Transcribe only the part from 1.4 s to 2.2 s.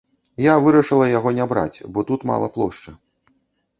не браць, бо